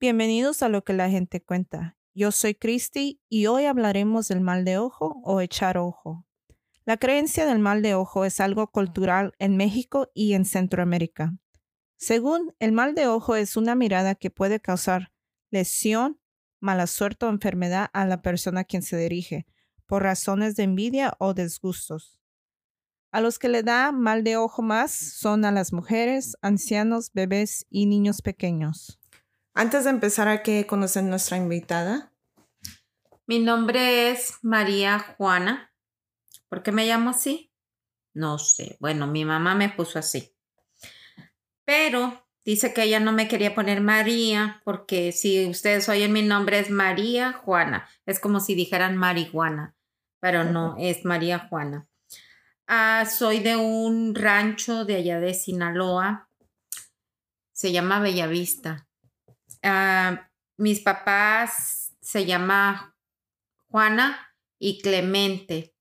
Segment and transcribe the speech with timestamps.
[0.00, 1.96] Bienvenidos a lo que la gente cuenta.
[2.14, 6.24] Yo soy Christy y hoy hablaremos del mal de ojo o echar ojo.
[6.84, 11.36] La creencia del mal de ojo es algo cultural en México y en Centroamérica.
[11.96, 15.10] Según el mal de ojo es una mirada que puede causar
[15.50, 16.20] lesión,
[16.60, 19.46] mala suerte o enfermedad a la persona a quien se dirige,
[19.84, 22.20] por razones de envidia o disgustos.
[23.10, 27.66] A los que le da mal de ojo más son a las mujeres, ancianos, bebés
[27.68, 29.00] y niños pequeños.
[29.58, 32.12] Antes de empezar, hay que conocer nuestra invitada.
[33.26, 35.74] Mi nombre es María Juana.
[36.48, 37.52] ¿Por qué me llamo así?
[38.14, 38.76] No sé.
[38.78, 40.32] Bueno, mi mamá me puso así.
[41.64, 46.60] Pero dice que ella no me quería poner María porque si ustedes oyen mi nombre
[46.60, 47.88] es María Juana.
[48.06, 49.74] Es como si dijeran marihuana,
[50.20, 51.88] pero no, es María Juana.
[52.68, 56.30] Ah, soy de un rancho de allá de Sinaloa.
[57.52, 58.87] Se llama Bellavista.
[59.62, 62.96] Ah, mis papás se llama
[63.70, 65.74] Juana y Clemente.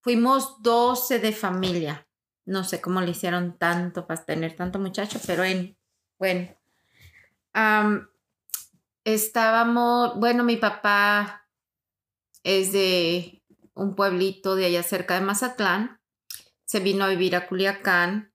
[0.00, 2.08] Fuimos 12 de familia.
[2.46, 5.76] No sé cómo le hicieron tanto para tener tanto muchacho, pero en,
[6.18, 6.48] bueno.
[9.04, 11.46] estábamos, bueno, mi papá
[12.42, 13.42] es de
[13.74, 16.00] un pueblito de allá cerca de Mazatlán.
[16.64, 18.32] Se vino a vivir a Culiacán.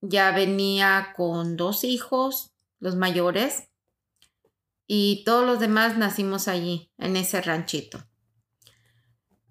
[0.00, 2.53] Ya venía con dos hijos
[2.84, 3.70] los mayores,
[4.86, 8.04] y todos los demás nacimos allí, en ese ranchito.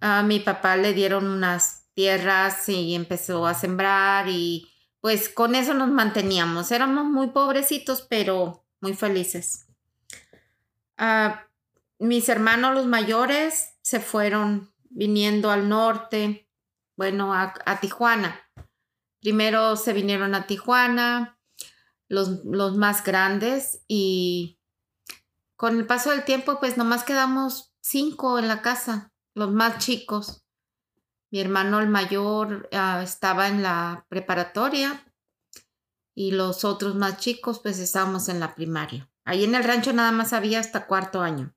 [0.02, 5.74] A mi papá le dieron unas tierras y empezó a sembrar y pues con eso
[5.74, 6.72] nos manteníamos.
[6.72, 9.66] Éramos muy pobrecitos, pero muy felices.
[11.98, 16.48] mis hermanos los mayores se fueron viniendo al norte,
[16.96, 18.40] bueno, a, a Tijuana.
[19.22, 21.40] Primero se vinieron a Tijuana,
[22.14, 24.60] los, más grandes y
[25.56, 30.46] con el paso del tiempo pues nomás quedamos cinco en la casa, los más chicos.
[31.32, 35.04] Mi hermano el mayor ah, estaba en la preparatoria
[36.14, 39.10] y los otros más chicos pues estábamos en la primaria.
[39.26, 41.54] Ahí en el rancho nada más había hasta cuarto año.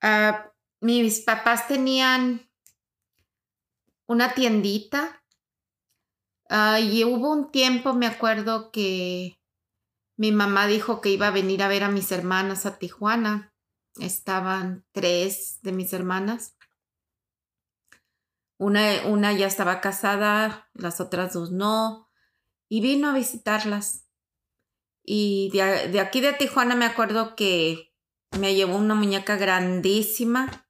[0.00, 2.48] Ah, mis papás tenían
[4.06, 5.23] una tiendita
[6.48, 9.40] Ah, y hubo un tiempo, me acuerdo que
[10.16, 13.52] mi mamá dijo que iba a venir a ver a mis hermanas a Tijuana.
[13.98, 16.56] Estaban tres de mis hermanas.
[18.58, 22.08] Una, una ya estaba casada, las otras dos no.
[22.68, 24.04] Y vino a visitarlas.
[25.04, 27.92] Y de, aquí de Tijuana me acuerdo que
[28.38, 30.66] me llevó una muñeca grandísima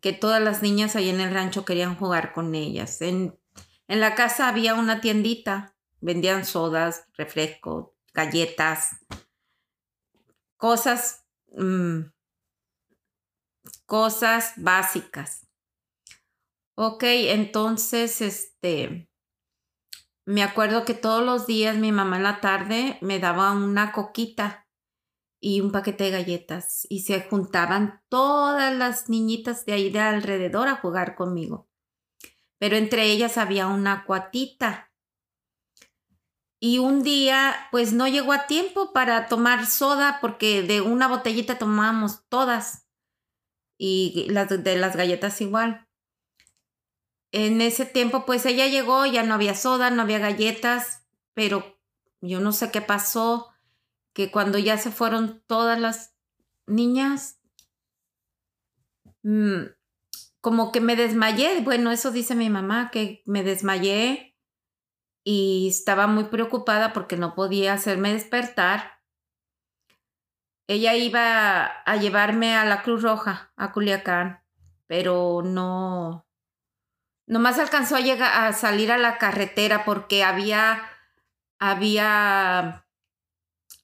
[0.00, 3.00] que todas las niñas ahí en el rancho querían jugar con ellas.
[3.90, 9.04] En la casa había una tiendita, vendían sodas, refrescos, galletas,
[10.56, 12.02] cosas, mm,
[13.86, 15.48] cosas básicas.
[16.76, 19.10] Ok, entonces, este,
[20.24, 24.68] me acuerdo que todos los días mi mamá en la tarde me daba una coquita
[25.40, 30.68] y un paquete de galletas y se juntaban todas las niñitas de ahí de alrededor
[30.68, 31.69] a jugar conmigo
[32.60, 34.92] pero entre ellas había una cuatita.
[36.60, 41.56] Y un día, pues no llegó a tiempo para tomar soda porque de una botellita
[41.56, 42.86] tomábamos todas
[43.78, 45.88] y las de las galletas igual.
[47.32, 51.80] En ese tiempo, pues ella llegó, ya no había soda, no había galletas, pero
[52.20, 53.48] yo no sé qué pasó,
[54.12, 56.14] que cuando ya se fueron todas las
[56.66, 57.40] niñas,
[59.22, 59.62] mmm,
[60.40, 64.36] como que me desmayé, bueno, eso dice mi mamá, que me desmayé
[65.24, 69.00] y estaba muy preocupada porque no podía hacerme despertar.
[70.66, 74.42] Ella iba a llevarme a la Cruz Roja, a Culiacán,
[74.86, 76.26] pero no,
[77.26, 80.82] nomás alcanzó a llegar a salir a la carretera porque había,
[81.58, 82.86] había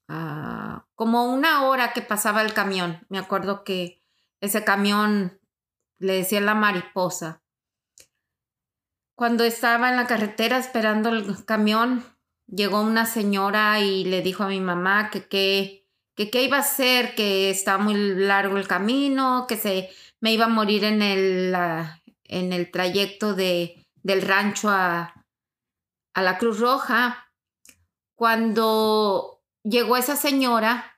[0.09, 3.05] ah, como una hora que pasaba el camión.
[3.09, 4.03] Me acuerdo que
[4.41, 5.36] ese camión
[5.99, 7.43] le decía la mariposa.
[9.15, 12.05] Cuando estaba en la carretera esperando el camión,
[12.47, 17.15] llegó una señora y le dijo a mi mamá que qué que, iba a hacer,
[17.15, 19.91] que estaba muy largo el camino, que se
[20.21, 21.55] me iba a morir en el,
[22.25, 25.27] en el trayecto de, del rancho a,
[26.15, 27.31] a la Cruz Roja.
[28.15, 30.96] Cuando llegó esa señora,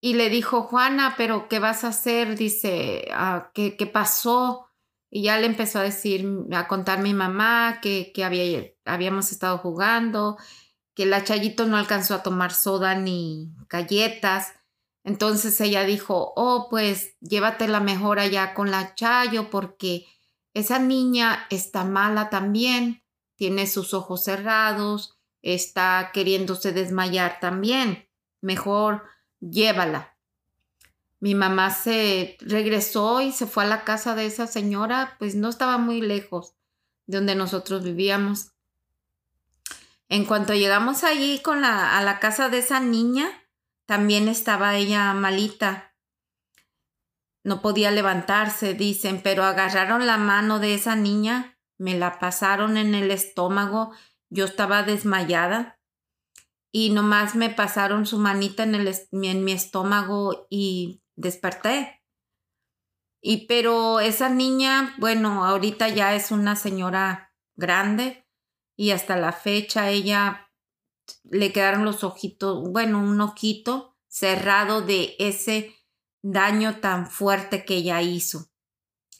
[0.00, 2.36] y le dijo, Juana, pero ¿qué vas a hacer?
[2.36, 4.68] Dice, ah, ¿qué, ¿qué, pasó?
[5.10, 9.58] Y ya le empezó a decir, a contar mi mamá que, que había, habíamos estado
[9.58, 10.36] jugando
[10.96, 14.54] que la Chayito no alcanzó a tomar soda ni galletas.
[15.04, 20.06] Entonces ella dijo, oh, pues llévatela mejor allá con la Chayo porque
[20.54, 23.04] esa niña está mala también,
[23.36, 28.08] tiene sus ojos cerrados, está queriéndose desmayar también.
[28.40, 29.04] Mejor
[29.40, 30.16] llévala.
[31.18, 35.48] Mi mamá se regresó y se fue a la casa de esa señora, pues no
[35.48, 36.54] estaba muy lejos
[37.06, 38.52] de donde nosotros vivíamos.
[40.08, 43.28] En cuanto llegamos allí con la, a la casa de esa niña,
[43.86, 45.94] también estaba ella malita.
[47.42, 52.94] No podía levantarse, dicen, pero agarraron la mano de esa niña, me la pasaron en
[52.94, 53.92] el estómago,
[54.28, 55.75] yo estaba desmayada
[56.72, 62.02] y nomás me pasaron su manita en, el, en mi estómago y desperté.
[63.20, 68.26] Y pero esa niña, bueno, ahorita ya es una señora grande,
[68.76, 70.50] y hasta la fecha ella
[71.24, 75.74] le quedaron los ojitos, bueno, un ojito cerrado de ese
[76.22, 78.50] daño tan fuerte que ella hizo.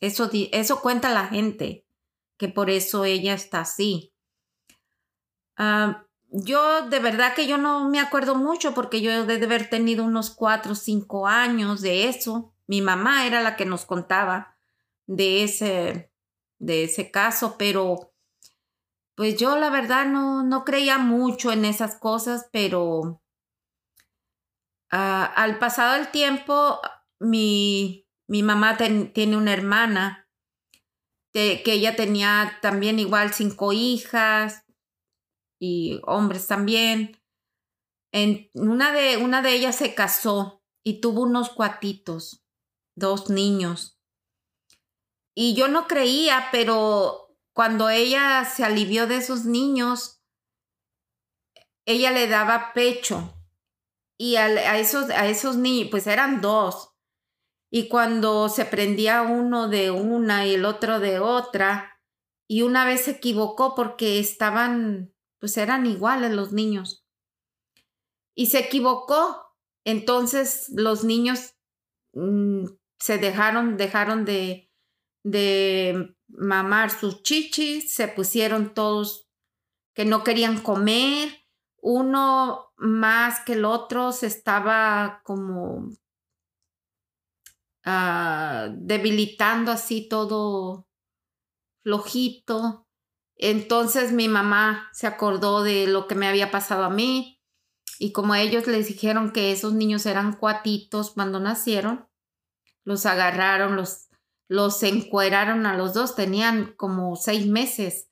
[0.00, 1.86] Eso, eso cuenta la gente,
[2.38, 4.12] que por eso ella está así.
[5.56, 10.04] Ah, yo de verdad que yo no me acuerdo mucho porque yo de haber tenido
[10.04, 12.52] unos cuatro o cinco años de eso.
[12.66, 14.56] Mi mamá era la que nos contaba
[15.06, 16.12] de ese,
[16.58, 18.12] de ese caso, pero
[19.14, 23.22] pues yo la verdad no, no creía mucho en esas cosas, pero
[24.90, 26.80] ah, al pasado el tiempo,
[27.20, 30.28] mi, mi mamá tiene una hermana
[31.32, 34.65] que ella tenía también igual cinco hijas
[35.58, 37.20] y hombres también.
[38.12, 42.44] En, una, de, una de ellas se casó y tuvo unos cuatitos,
[42.94, 43.98] dos niños.
[45.34, 50.22] Y yo no creía, pero cuando ella se alivió de esos niños,
[51.86, 53.32] ella le daba pecho.
[54.18, 56.90] Y a, esos, a esos niños, pues eran dos.
[57.70, 62.00] Y cuando se prendía uno de una y el otro de otra,
[62.48, 67.04] y una vez se equivocó porque estaban, pues eran iguales los niños.
[68.34, 69.54] Y se equivocó.
[69.84, 71.54] Entonces los niños
[72.12, 72.66] mm,
[72.98, 74.70] se dejaron, dejaron de,
[75.22, 79.28] de mamar sus chichis, se pusieron todos
[79.94, 81.46] que no querían comer,
[81.80, 85.90] uno más que el otro se estaba como
[87.84, 90.88] ah, debilitando así todo
[91.82, 92.85] flojito.
[93.36, 97.42] Entonces mi mamá se acordó de lo que me había pasado a mí
[97.98, 102.08] y como ellos les dijeron que esos niños eran cuatitos cuando nacieron,
[102.84, 104.06] los agarraron, los
[104.48, 108.08] los encueraron a los dos, tenían como seis meses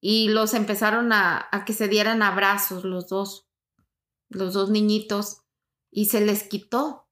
[0.00, 3.48] y los empezaron a, a, que se dieran abrazos los dos,
[4.28, 5.42] los dos niñitos
[5.90, 7.08] y se les quitó,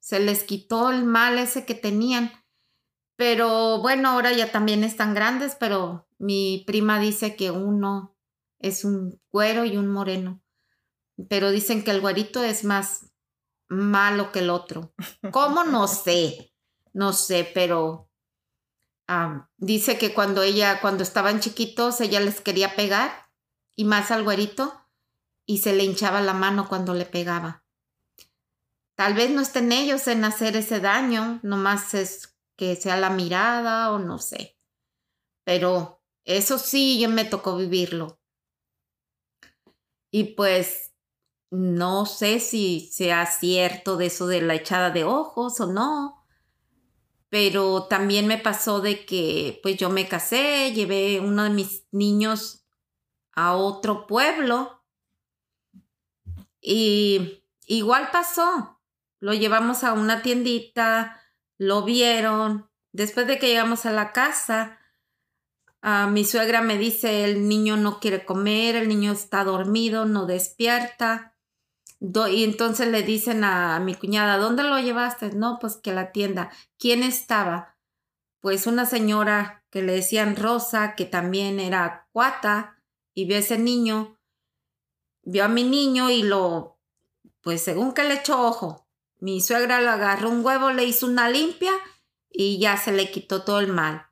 [0.00, 2.32] se les quitó el mal ese que tenían.
[3.22, 8.16] Pero bueno, ahora ya también están grandes, pero mi prima dice que uno
[8.58, 10.42] es un güero y un moreno.
[11.28, 13.12] Pero dicen que el güerito es más
[13.68, 14.92] malo que el otro.
[15.30, 15.62] ¿Cómo?
[15.62, 16.52] No sé
[16.92, 18.10] no sé, pero
[19.58, 23.30] dice que cuando ella, cuando estaban chiquitos, ella les quería pegar
[23.76, 24.88] y más al güerito
[25.46, 27.64] y se le hinchaba la mano cuando le pegaba.
[28.94, 33.92] Tal vez no estén ellos en hacer ese daño, nomás es que sea la mirada
[33.92, 34.58] o no sé.
[35.44, 38.20] Pero eso sí, yo me tocó vivirlo.
[40.10, 40.92] Y pues
[41.50, 46.22] no sé si sea cierto de eso de la echada de ojos o no
[47.32, 52.66] pero también me pasó de que pues yo me casé, llevé uno de mis niños
[53.32, 54.84] a otro pueblo
[56.60, 58.82] y igual pasó.
[59.18, 61.21] Lo llevamos a una tiendita,
[61.62, 62.68] lo vieron.
[62.92, 64.78] Después de que llegamos a la casa,
[65.80, 70.26] a mi suegra me dice, el niño no quiere comer, el niño está dormido, no
[70.26, 71.32] despierta
[72.30, 75.30] y entonces le dicen a, mi cuñada, ¿dónde lo llevaste?
[75.34, 76.50] No, pues que a la tienda.
[76.76, 77.76] ¿Quién estaba?
[78.40, 82.76] Pues una señora que le decían Rosa, que también era cuata,
[83.14, 84.18] y vio a ese niño,
[85.22, 86.80] vio a mi niño y lo,
[87.40, 88.88] pues según que le echó ojo,
[89.22, 91.70] mi suegra lo agarró un huevo, le hizo una limpia
[92.28, 94.06] y ya se le quitó todo el mal.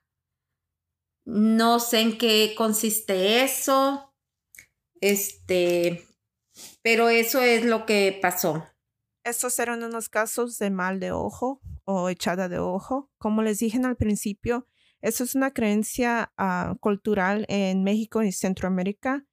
[1.25, 4.14] No sé en qué consiste eso.
[5.00, 6.07] Este,
[6.81, 8.64] pero eso es lo que pasó.
[9.25, 13.11] Estos eran unos casos de mal de ojo o echada de ojo.
[13.19, 14.69] Como les dije al principio,
[15.00, 19.26] eso es una creencia ah, cultural en México y Centroamérica.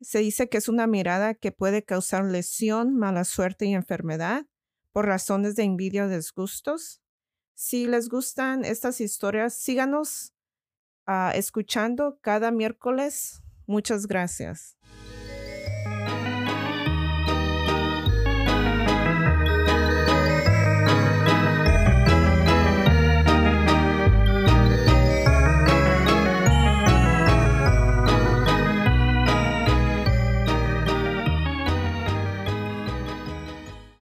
[0.00, 4.46] Se dice que es una mirada que puede causar lesión, mala suerte y enfermedad
[4.98, 7.00] por razones de envidia o disgustos.
[7.54, 10.32] Si les gustan estas historias, síganos
[11.06, 13.40] ah, escuchando cada miércoles.
[13.68, 14.77] Muchas gracias.